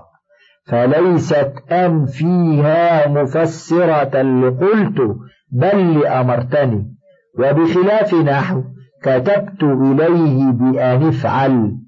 فليست 0.66 1.52
أن 1.72 2.06
فيها 2.06 3.08
مفسرة 3.08 4.22
لقلت 4.22 5.16
بل 5.52 6.00
لأمرتني. 6.00 6.94
وبخلاف 7.38 8.14
نحو 8.14 8.62
كتبت 9.02 9.62
إليه 9.62 10.50
بأن 10.50 11.08
افعل. 11.08 11.78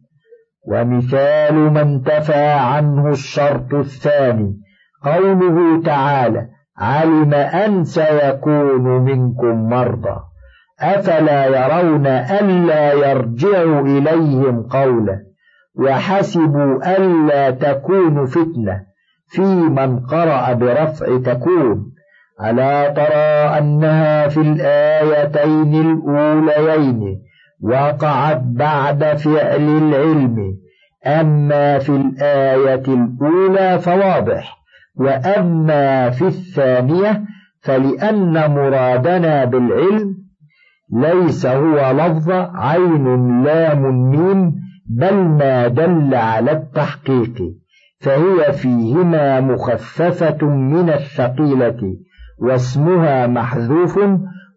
ومثال 0.68 1.54
ما 1.54 1.82
انتفى 1.82 2.44
عنه 2.44 3.08
الشرط 3.08 3.74
الثاني 3.74 4.56
قوله 5.04 5.82
تعالى 5.82 6.48
علم 6.80 7.34
أن 7.34 7.84
سيكون 7.84 8.82
منكم 8.82 9.68
مرضى. 9.68 10.20
أفلا 10.80 11.46
يرون 11.46 12.06
ألا 12.06 12.92
يرجعوا 12.92 13.80
إليهم 13.80 14.62
قولا 14.62 15.20
وحسبوا 15.78 16.96
ألا 16.96 17.50
تكون 17.50 18.26
فتنة. 18.26 18.80
في 19.28 19.40
من 19.42 20.00
قرأ 20.00 20.52
برفع 20.52 21.18
تكون. 21.24 21.92
ألا 22.44 22.88
ترى 22.88 23.58
أنها 23.58 24.28
في 24.28 24.40
الآيتين 24.40 25.74
الأوليين 25.74 27.22
وقعت 27.62 28.40
بعد 28.42 29.04
فعل 29.04 29.68
العلم. 29.78 30.56
أما 31.06 31.78
في 31.78 31.90
الآية 31.90 32.82
الأولى 32.88 33.78
فواضح. 33.78 34.59
وأما 35.00 36.10
في 36.10 36.26
الثانية 36.26 37.22
فلأن 37.60 38.50
مرادنا 38.50 39.44
بالعلم 39.44 40.16
ليس 40.92 41.46
هو 41.46 41.90
لفظ 41.90 42.30
عين 42.54 43.42
لام 43.44 44.10
ميم 44.10 44.54
بل 44.86 45.14
ما 45.14 45.68
دل 45.68 46.14
على 46.14 46.52
التحقيق 46.52 47.34
فهي 48.00 48.52
فيهما 48.52 49.40
مخففة 49.40 50.46
من 50.46 50.90
الثقيلة 50.90 51.96
واسمها 52.38 53.26
محذوف 53.26 54.00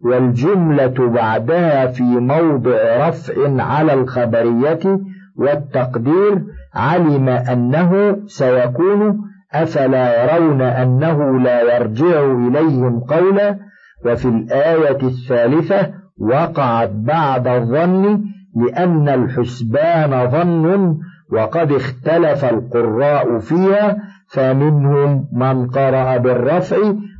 والجملة 0.04 1.08
بعدها 1.08 1.86
في 1.86 2.02
موضع 2.02 3.08
رفع 3.08 3.62
على 3.62 3.94
الخبرية 3.94 5.00
والتقدير 5.36 6.44
علم 6.74 7.28
أنه 7.28 8.16
سيكون 8.26 9.33
أفلا 9.54 10.36
يرون 10.36 10.62
أنه 10.62 11.38
لا 11.38 11.76
يرجع 11.76 12.24
إليهم 12.24 13.00
قولا؟ 13.00 13.58
وفي 14.06 14.28
الآية 14.28 14.98
الثالثة 15.02 15.90
وقعت 16.20 16.90
بعد 16.90 17.46
الظن 17.46 18.20
لأن 18.56 19.08
الحسبان 19.08 20.30
ظن 20.30 20.96
وقد 21.32 21.72
اختلف 21.72 22.44
القراء 22.44 23.38
فيها 23.38 23.96
فمنهم 24.28 25.28
من 25.32 25.66
قرأ 25.66 26.16
بالرفع 26.16 26.76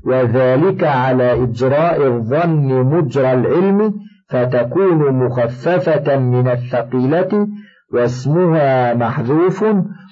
وذلك 0.07 0.85
على 0.85 1.43
إجراء 1.43 2.07
الظن 2.07 2.85
مجرى 2.85 3.33
العلم 3.33 3.95
فتكون 4.29 5.13
مخففة 5.13 6.19
من 6.19 6.49
الثقيلة 6.49 7.49
واسمها 7.95 8.95
محذوف 8.95 9.65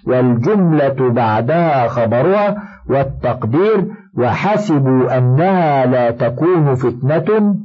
والجملة 0.07 1.11
بعدها 1.11 1.89
خبرها 1.89 2.57
والتقدير 2.89 3.87
وحسبوا 4.19 5.19
أنها 5.19 5.87
لا 5.87 6.11
تكون 6.11 6.75
فتنة 6.75 7.57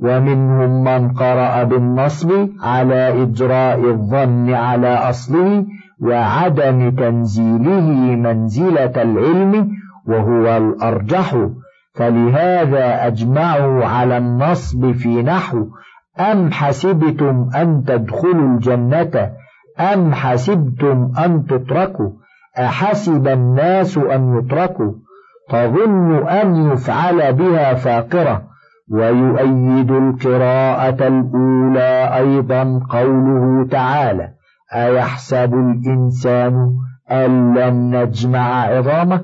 ومنهم 0.00 0.84
من 0.84 1.12
قرأ 1.12 1.62
بالنصب 1.62 2.48
على 2.62 3.22
إجراء 3.22 3.90
الظن 3.90 4.54
على 4.54 4.94
أصله 4.94 5.66
وعدم 6.00 6.90
تنزيله 6.90 8.16
منزلة 8.16 9.02
العلم 9.02 9.68
وهو 10.06 10.56
الأرجح 10.56 11.48
فلهذا 11.94 13.06
أجمعوا 13.06 13.84
على 13.84 14.18
النصب 14.18 14.92
في 14.92 15.22
نحو 15.22 15.66
أم 16.20 16.52
حسبتم 16.52 17.50
أن 17.56 17.84
تدخلوا 17.84 18.54
الجنة 18.54 19.30
أم 19.80 20.12
حسبتم 20.12 21.12
أن 21.24 21.46
تتركوا؟ 21.46 22.10
أحسب 22.58 23.28
الناس 23.28 23.98
أن 23.98 24.38
يتركوا؟ 24.38 24.92
تظن 25.50 26.28
أن 26.28 26.72
يفعل 26.72 27.32
بها 27.32 27.74
فاقرة. 27.74 28.42
ويؤيد 28.90 29.90
القراءة 29.90 31.06
الأولى 31.06 32.10
أيضا 32.16 32.80
قوله 32.90 33.66
تعالى 33.70 34.28
أيحسب 34.74 35.54
الإنسان 35.54 36.76
أن 37.10 37.54
لن 37.54 37.96
نجمع 37.96 38.64
عظامه؟ 38.64 39.20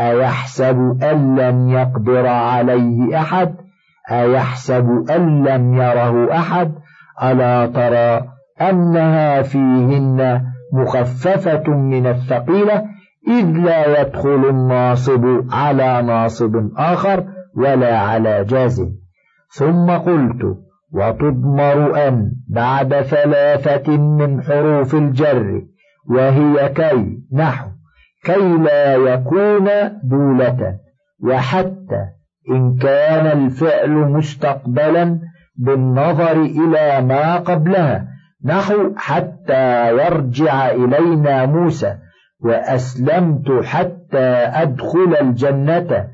أيحسب 0.00 1.02
أن 1.02 1.36
لن 1.36 1.68
يقدر 1.68 2.26
عليه 2.26 3.20
أحد؟ 3.20 3.54
أيحسب 4.10 5.10
أن 5.10 5.44
لم 5.44 5.74
يره 5.74 6.32
أحد؟ 6.32 6.72
ألا 7.22 7.66
ترى 7.66 8.33
أنها 8.60 9.42
فيهن 9.42 10.42
مخففة 10.72 11.68
من 11.68 12.06
الثقيلة 12.06 12.84
إذ 13.28 13.44
لا 13.44 14.00
يدخل 14.00 14.48
الناصب 14.48 15.44
على 15.52 16.02
ناصب 16.02 16.70
آخر 16.76 17.24
ولا 17.56 17.98
على 17.98 18.44
جازم 18.44 18.90
ثم 19.50 19.90
قلت 19.90 20.58
وتضمر 20.92 22.08
أن 22.08 22.32
بعد 22.48 22.94
ثلاثة 22.94 23.96
من 23.96 24.42
حروف 24.42 24.94
الجر 24.94 25.62
وهي 26.10 26.68
كي 26.68 27.18
نحو 27.32 27.68
كي 28.24 28.56
لا 28.56 28.94
يكون 28.94 29.68
دولة 30.02 30.74
وحتى 31.24 32.04
إن 32.50 32.76
كان 32.76 33.26
الفعل 33.26 33.90
مستقبلا 33.90 35.18
بالنظر 35.56 36.42
إلى 36.42 37.06
ما 37.06 37.36
قبلها. 37.36 38.13
نحو 38.44 38.92
حتى 38.96 39.92
يرجع 39.92 40.70
إلينا 40.70 41.46
موسى 41.46 41.94
وأسلمت 42.40 43.64
حتى 43.64 44.28
أدخل 44.62 45.16
الجنة. 45.20 46.08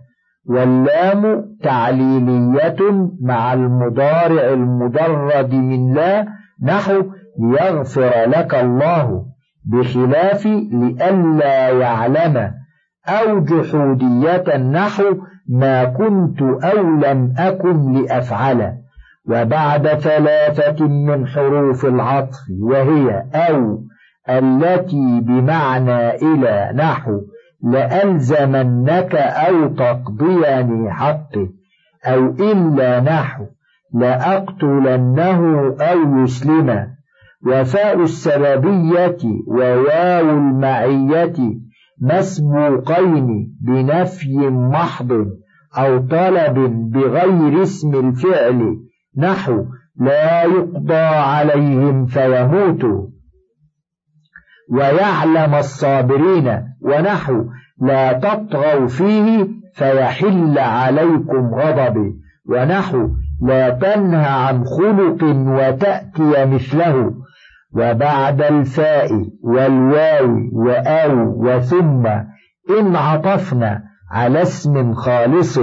واللام 0.47 1.45
تعليلية 1.63 3.11
مع 3.21 3.53
المضارع 3.53 4.49
المجرد 4.53 5.55
من 5.55 5.95
لا 5.95 6.27
نحو 6.63 7.03
ليغفر 7.39 8.13
لك 8.27 8.55
الله 8.55 9.25
بخلاف 9.65 10.47
لئلا 10.73 11.69
يعلم. 11.69 12.53
أو 13.09 13.41
جحودية 13.41 14.57
نحو 14.57 15.05
ما 15.49 15.85
كنت 15.85 16.43
أو 16.43 16.83
لم 16.83 17.35
أكن 17.39 17.93
لأفعل. 17.93 18.73
وبعد 19.29 19.89
ثلاثة 19.89 20.87
من 20.89 21.27
حروف 21.27 21.87
العطف 21.87 22.39
وهي 22.63 23.25
أو 23.35 23.83
التي 24.29 25.21
بمعنى 25.21 26.11
إلى 26.11 26.73
نحو 26.75 27.21
لألزمنك 27.63 29.15
أو 29.15 29.67
تقضيني 29.67 30.91
حقي 30.91 31.49
أو 32.07 32.27
إلا 32.27 33.01
نحو 33.01 33.45
لأقتلنه 33.95 35.75
أو 35.81 36.23
يسلم 36.23 36.87
وفاء 37.47 38.03
السببية 38.03 39.19
وواو 39.47 40.31
المعية 40.31 41.37
مسبوقين 42.01 43.57
بنفي 43.61 44.37
محض 44.51 45.27
أو 45.79 45.99
طلب 45.99 46.55
بغير 46.91 47.63
اسم 47.63 47.95
الفعل 47.95 48.77
نحو 49.17 49.65
لا 49.97 50.43
يقضى 50.43 50.95
عليهم 50.95 52.07
فيموتوا. 52.07 53.07
ويعلم 54.73 55.55
الصابرين 55.55 56.63
ونحو 56.81 57.45
لا 57.83 58.13
تطغوا 58.13 58.87
فيه 58.87 59.49
فيحل 59.75 60.59
عليكم 60.59 61.55
غضبي. 61.55 62.15
ونحو 62.49 63.09
لا 63.43 63.71
تنهى 63.71 64.27
عن 64.27 64.65
خلق 64.65 65.25
وتأتي 65.25 66.47
مثله. 66.47 67.15
وبعد 67.73 68.43
الفاء 68.43 69.09
والواو 69.43 70.37
وأو 70.53 71.47
وثم 71.47 72.07
إن 72.81 72.97
عطفنا 72.97 73.83
على 74.11 74.43
اسم 74.43 74.95
خالص. 74.95 75.59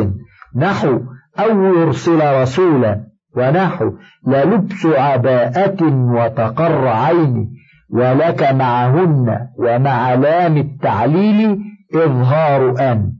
نحو 0.55 0.99
أو 1.39 1.63
يرسل 1.63 2.41
رسولا 2.41 3.06
ونحو 3.37 3.91
للبس 4.27 4.85
عباءة 4.85 5.83
وتقر 5.93 6.87
عيني 6.87 7.49
ولك 7.89 8.51
معهن 8.53 9.47
ومع 9.57 10.13
لام 10.13 10.57
التعليل 10.57 11.59
إظهار 11.95 12.91
أن. 12.91 13.11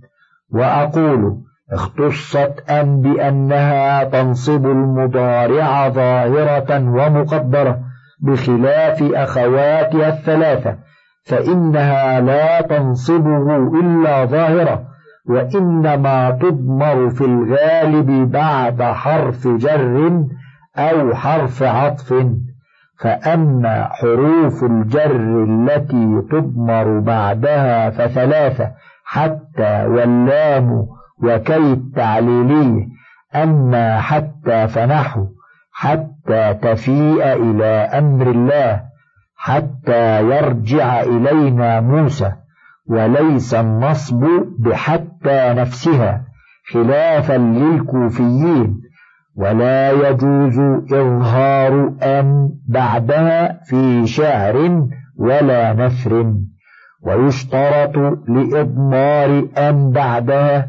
وأقول 0.53 1.38
اختصت 1.73 2.69
أن 2.69 3.01
بأنها 3.01 4.03
تنصب 4.03 4.65
المضارع 4.65 5.89
ظاهرة 5.89 6.80
ومقدرة 6.80 7.80
بخلاف 8.21 9.03
أخواتها 9.03 10.10
الثلاثة 10.10 10.75
فإنها 11.25 12.19
لا 12.19 12.62
تنصبه 12.62 13.58
إلا 13.80 14.25
ظاهرة. 14.25 14.87
وإنما 15.30 16.32
تضمر 16.32 17.10
في 17.10 17.26
الغالب 17.26 18.32
بعد 18.32 18.82
حرف 18.82 19.48
جر 19.48 20.26
أو 20.78 21.16
حرف 21.16 21.63
عطف. 21.63 22.13
فأما 23.00 23.90
حروف 23.92 24.63
الجر 24.63 25.44
التي 25.44 26.22
تضمر 26.32 27.00
بعدها 27.00 27.90
فثلاثة 27.90 28.72
حتى 29.06 29.86
واللام 29.86 30.88
وكي 31.24 31.74
التعليلي. 31.74 32.88
أما 33.36 34.00
حتى 34.00 34.68
فنحو 34.68 35.26
حتى 35.72 36.54
تفيء 36.54 37.34
إلى 37.34 37.66
أمر 37.66 38.28
الله 38.32 38.82
حتى 39.36 40.22
يرجع 40.22 41.02
إلينا 41.02 41.82
موسى. 41.82 42.32
وليس 42.90 43.54
النصب 43.54 44.26
بحتى 44.60 45.07
نفسها 45.30 46.22
خلافا 46.74 47.34
للكوفيين 47.38 48.82
ولا 49.36 49.92
يجوز 49.92 50.60
إظهار 50.94 51.94
أن 52.04 52.50
بعدها 52.70 53.60
في 53.66 54.08
شعر 54.08 54.88
ولا 55.18 55.74
نثر 55.74 56.34
ويشترط 57.04 57.98
لإضمار 58.28 59.48
أن 59.58 59.92
بعدها 59.92 60.68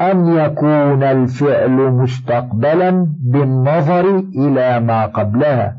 أن 0.00 0.26
يكون 0.26 1.02
الفعل 1.02 1.70
مستقبلا 1.70 3.06
بالنظر 3.32 4.18
إلى 4.18 4.80
ما 4.80 5.06
قبلها 5.06 5.76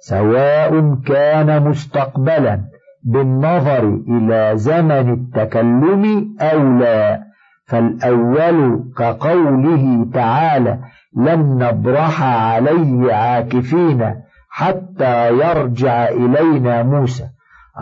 سواء 0.00 0.94
كان 1.06 1.62
مستقبلا 1.62 2.60
بالنظر 3.04 4.00
إلى 4.08 4.52
زمن 4.54 5.12
التكلم 5.12 6.34
أو 6.40 6.78
لا. 6.78 7.27
فالأول 7.68 8.84
كقوله 8.98 10.06
تعالى 10.14 10.78
لن 11.16 11.58
نبرح 11.58 12.22
عليه 12.22 13.12
عاكفين 13.14 14.14
حتى 14.50 15.28
يرجع 15.28 16.08
إلينا 16.08 16.82
موسى 16.82 17.24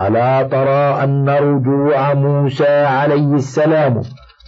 ألا 0.00 0.42
ترى 0.42 1.04
أن 1.04 1.28
رجوع 1.28 2.14
موسى 2.14 2.84
عليه 2.84 3.34
السلام 3.34 4.02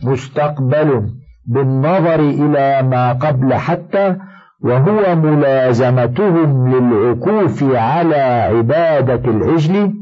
مستقبل 0.05 1.11
بالنظر 1.47 2.21
إلى 2.21 2.83
ما 2.83 3.13
قبل 3.13 3.55
حتى 3.55 4.17
وهو 4.61 5.17
ملازمتهم 5.17 6.69
للعكوف 6.75 7.63
على 7.63 8.17
عبادة 8.53 9.31
العجل 9.31 9.95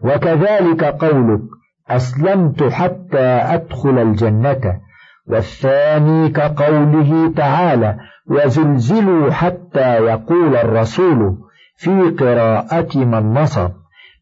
وكذلك 0.00 0.84
قولك 0.84 1.40
أسلمت 1.90 2.62
حتى 2.62 3.26
أدخل 3.54 3.98
الجنة. 3.98 4.80
والثاني 5.26 6.28
كقوله 6.28 7.32
تعالى 7.36 7.96
وزلزلوا 8.26 9.30
حتى 9.30 9.96
يقول 9.96 10.56
الرسول 10.56 11.38
في 11.76 12.10
قراءة 12.18 12.98
من 12.98 13.32
نصب 13.34 13.70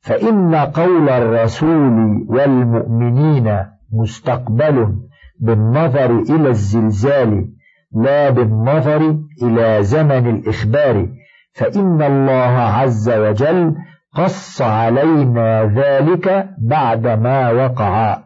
فإن 0.01 0.55
قول 0.55 1.09
الرسول 1.09 2.27
والمؤمنين 2.29 3.59
مستقبل 3.93 4.95
بالنظر 5.41 6.11
إلى 6.11 6.49
الزلزال 6.49 7.49
لا 7.95 8.31
بالنظر 8.31 9.17
إلى 9.43 9.83
زمن 9.83 10.31
الإخبار. 10.31 11.09
فإن 11.55 12.03
الله 12.03 12.61
عز 12.61 13.11
وجل 13.11 13.75
قص 14.17 14.63
علينا 14.63 15.65
ذلك 15.65 16.49
بعدما 16.59 17.53
وقع. 17.53 18.19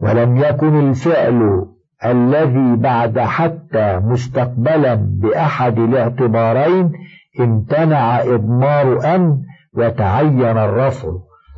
ولم 0.00 0.36
يكن 0.36 0.88
الفعل 0.88 1.66
الذي 2.04 2.76
بعد 2.76 3.18
حتى 3.18 4.00
مستقبلا 4.04 4.94
بأحد 4.94 5.78
الاعتبارين 5.78 6.92
امتنع 7.40 8.20
إضمار 8.22 9.14
أن 9.14 9.42
وتعين 9.74 10.58
الرفع 10.58 11.08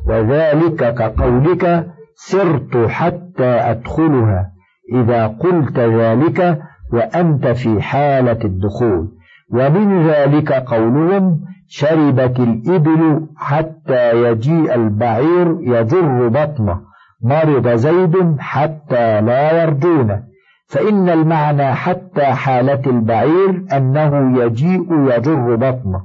وذلك 0.07 0.93
كقولك 0.93 1.87
سرت 2.15 2.77
حتى 2.77 3.45
أدخلها. 3.45 4.51
إذا 4.93 5.27
قلت 5.27 5.79
ذلك 5.79 6.59
وأنت 6.93 7.47
في 7.47 7.81
حالة 7.81 8.39
الدخول. 8.45 9.11
ومن 9.51 10.07
ذلك 10.07 10.51
قولهم 10.51 11.41
شربت 11.67 12.39
الإبل 12.39 13.27
حتى 13.37 14.23
يجيء 14.23 14.75
البعير 14.75 15.57
يجر 15.61 16.27
بطنه. 16.27 16.81
مرض 17.21 17.67
زيد 17.67 18.35
حتى 18.39 19.21
لا 19.21 19.63
يرجونه 19.63 20.23
فإن 20.67 21.09
المعنى 21.09 21.73
حتى 21.73 22.25
حالة 22.25 22.81
البعير 22.87 23.65
أنه 23.73 24.43
يجيء 24.43 24.87
يجر 24.91 25.55
بطنه 25.55 26.01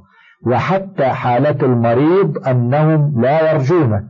وحتى 0.46 1.04
حالة 1.04 1.56
المريض 1.62 2.48
أنهم 2.48 3.22
لا 3.22 3.52
يرجونه 3.52 4.04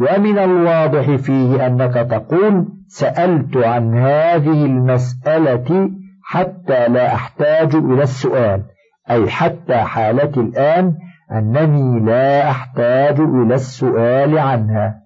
ومن 0.00 0.38
الواضح 0.38 1.14
فيه 1.14 1.66
أنك 1.66 1.94
تقول 1.94 2.68
سألت 2.88 3.56
عن 3.56 3.98
هذه 3.98 4.64
المسألة 4.66 5.90
حتى 6.24 6.88
لا 6.88 7.14
أحتاج 7.14 7.74
إلى 7.74 8.02
السؤال. 8.02 8.62
أي 9.10 9.30
حتى 9.30 9.76
حالتي 9.76 10.40
الآن 10.40 10.96
أنني 11.32 12.00
لا 12.00 12.50
أحتاج 12.50 13.20
إلى 13.20 13.54
السؤال 13.54 14.38
عنها. 14.38 15.00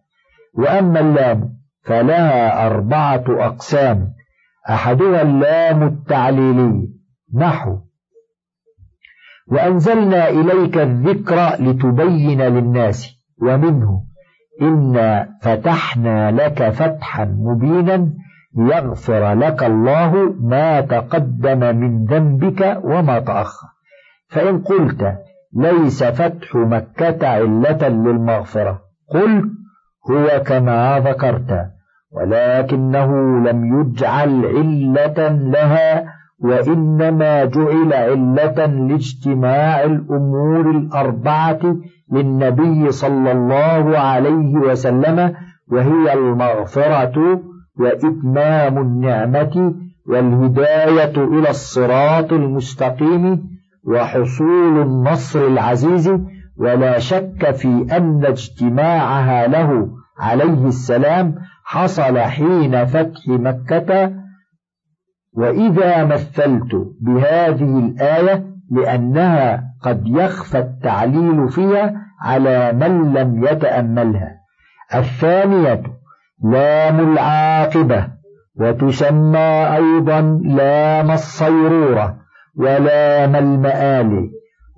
وأما 0.54 1.00
اللام 1.00 1.54
فلها 1.82 2.66
أربعة 2.66 3.24
أقسام. 3.28 4.12
أحدها 4.70 5.22
اللام 5.22 5.82
التعليلي. 5.82 6.88
نحو. 7.34 7.78
وأنزلنا 9.46 10.28
إليك 10.28 10.78
الذكر 10.78 11.62
لتبين 11.62 12.42
للناس. 12.42 13.24
ومنه. 13.42 14.04
إنا 14.62 15.28
فتحنا 15.42 16.30
لك 16.30 16.70
فتحا 16.70 17.24
مبينا 17.24 18.10
ليغفر 18.56 19.32
لك 19.32 19.64
الله 19.64 20.34
ما 20.40 20.80
تقدم 20.80 21.76
من 21.76 22.04
ذنبك 22.04 22.80
وما 22.84 23.18
تأخر. 23.18 23.73
فإن 24.34 24.58
قلت 24.58 25.14
ليس 25.56 26.04
فتح 26.04 26.54
مكة 26.54 27.28
علة 27.28 27.88
للمغفرة 27.88 28.80
قل 29.10 29.50
هو 30.10 30.42
كما 30.46 31.00
ذكرت 31.00 31.66
ولكنه 32.12 33.38
لم 33.50 33.80
يجعل 33.80 34.46
علة 34.46 35.28
لها 35.28 36.04
وإنما 36.38 37.44
جعل 37.44 37.92
علة 37.92 38.66
لاجتماع 38.66 39.82
الأمور 39.84 40.70
الأربعة 40.70 41.76
للنبي 42.12 42.90
صلى 42.90 43.32
الله 43.32 43.98
عليه 43.98 44.54
وسلم 44.56 45.34
وهي 45.72 46.12
المغفرة 46.12 47.40
وإتمام 47.78 48.78
النعمة 48.78 49.74
والهداية 50.08 51.16
إلى 51.16 51.50
الصراط 51.50 52.32
المستقيم 52.32 53.53
وحصول 53.86 54.82
النصر 54.82 55.46
العزيز 55.46 56.12
ولا 56.56 56.98
شك 56.98 57.50
في 57.50 57.86
أن 57.96 58.24
اجتماعها 58.24 59.46
له 59.46 59.88
عليه 60.18 60.66
السلام 60.66 61.34
حصل 61.64 62.18
حين 62.18 62.84
فتح 62.84 63.28
مكة. 63.28 64.12
وإذا 65.32 66.04
مثلت 66.04 66.74
بهذه 67.00 67.78
الآية 67.78 68.46
لأنها 68.70 69.64
قد 69.82 70.02
يخفى 70.06 70.58
التعليل 70.58 71.48
فيها 71.48 71.94
على 72.20 72.72
من 72.72 73.12
لم 73.12 73.44
يتأملها. 73.44 74.34
الثانية 74.94 75.82
لام 76.44 77.12
العاقبة 77.12 78.08
وتسمى 78.56 79.76
أيضا 79.76 80.20
لام 80.44 81.10
الصيرورة. 81.10 82.23
ولام 82.56 83.36
المآل 83.36 84.30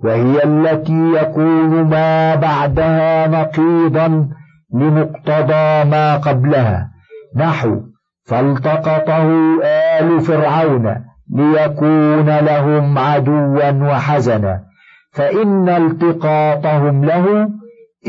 وهي 0.03 0.43
التي 0.43 1.13
يكون 1.13 1.83
ما 1.83 2.35
بعدها 2.35 3.27
نقيضا 3.27 4.29
لمقتضى 4.73 5.89
ما 5.89 6.17
قبلها. 6.17 6.89
نحو 7.35 7.81
فالتقطه 8.25 9.29
آل 9.63 10.19
فرعون 10.21 10.95
ليكون 11.35 12.37
لهم 12.39 12.97
عدوا 12.97 13.71
وحزنا. 13.71 14.67
فإن 15.11 15.69
التقاطهم 15.69 17.05
له 17.05 17.49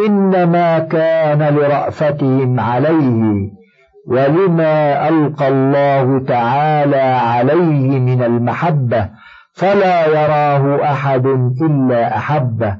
إنما 0.06 0.78
كان 0.78 1.54
لرأفتهم 1.54 2.60
عليه 2.60 3.50
ولما 4.08 5.08
ألقى 5.08 5.48
الله 5.48 6.24
تعالى 6.24 7.00
عليه 7.00 7.98
من 7.98 8.22
المحبة 8.22 9.08
فلا 9.58 10.06
يراه 10.06 10.92
أحد 10.92 11.26
إلا 11.62 12.16
أحبه 12.16 12.76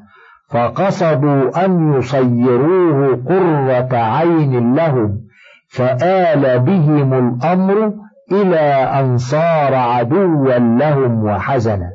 فقصدوا 0.50 1.64
أن 1.64 1.94
يصيروه 1.94 3.20
قرة 3.28 3.96
عين 3.96 4.74
لهم 4.74 5.20
فآل 5.68 6.58
بهم 6.58 7.14
الأمر 7.14 7.92
إلى 8.32 8.60
أن 9.00 9.18
صار 9.18 9.74
عدوا 9.74 10.58
لهم 10.58 11.24
وحزنا. 11.24 11.90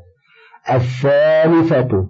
الثالثة 0.74 2.06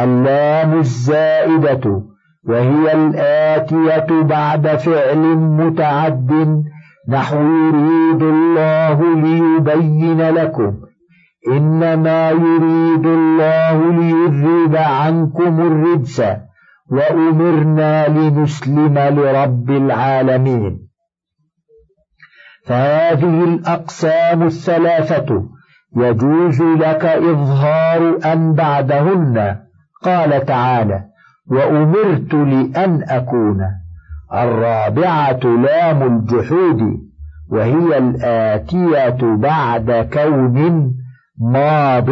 اللام 0.00 0.78
الزائدة 0.78 2.02
وهي 2.48 2.92
الآتية 2.92 4.22
بعد 4.22 4.66
فعل 4.66 5.36
متعد 5.36 6.64
نحو 7.08 7.36
يريد 7.36 8.22
الله 8.22 9.14
ليبين 9.14 10.30
لكم. 10.30 10.83
إنما 11.48 12.30
يريد 12.30 13.06
الله 13.06 13.92
ليذهب 13.92 14.76
عنكم 14.76 15.60
الرجس 15.60 16.22
وأمرنا 16.90 18.08
لنسلم 18.08 18.98
لرب 18.98 19.70
العالمين. 19.70 20.88
فهذه 22.66 23.44
الأقسام 23.44 24.42
الثلاثة 24.42 25.44
يجوز 25.96 26.62
لك 26.62 27.04
إظهار 27.04 28.18
أن 28.32 28.54
بعدهن. 28.54 29.56
قال 30.02 30.46
تعالى 30.46 31.04
وأمرت 31.50 32.34
لأن 32.34 33.02
أكون. 33.08 33.60
الرابعة 34.32 35.40
لام 35.44 36.02
الجحود 36.02 36.80
وهي 37.50 37.98
الآتية 37.98 39.18
بعد 39.22 40.08
كون 40.12 40.94
ماض 41.52 42.10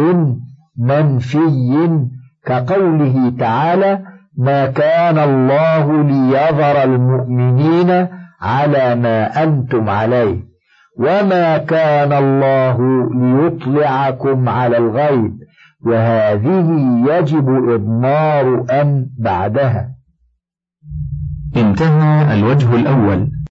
منفي 0.77 2.07
كقوله 2.45 3.33
تعالى 3.39 3.99
ما 4.37 4.65
كان 4.65 5.17
الله 5.17 6.03
ليظهر 6.03 6.83
المؤمنين 6.83 8.07
على 8.41 8.95
ما 8.95 9.43
أنتم 9.43 9.89
عليه 9.89 10.53
وما 10.99 11.57
كان 11.57 12.13
الله 12.13 12.77
ليطلعكم 13.15 14.49
على 14.49 14.77
الغيب 14.77 15.33
وهذه 15.85 16.67
يجب 17.09 17.49
إضمار 17.69 18.65
أن 18.71 19.07
بعدها. 19.19 19.89
انتهى 21.55 22.33
الوجه 22.33 22.75
الأول. 22.75 23.31